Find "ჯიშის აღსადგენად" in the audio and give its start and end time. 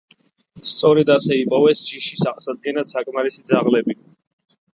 1.89-2.91